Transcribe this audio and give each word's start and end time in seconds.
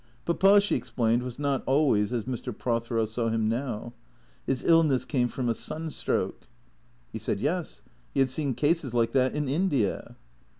Papa, 0.25 0.59
she 0.59 0.73
explained, 0.75 1.21
was 1.21 1.37
not 1.37 1.61
always 1.67 2.11
as 2.11 2.23
Mr. 2.23 2.57
Prothero 2.57 3.05
saw 3.05 3.29
him 3.29 3.47
now. 3.47 3.93
His 4.47 4.63
illness 4.63 5.05
came 5.05 5.27
from 5.27 5.47
a 5.47 5.53
sunstroke. 5.53 6.47
He 7.11 7.19
said, 7.19 7.39
yes; 7.39 7.83
he 8.11 8.19
had 8.19 8.29
seen 8.31 8.55
cases 8.55 8.95
like 8.95 9.11
that 9.11 9.35
in 9.35 9.47
India. 9.47 10.15